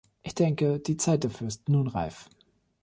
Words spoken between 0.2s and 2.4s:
Ich denke, die Zeit dafür ist nun reif.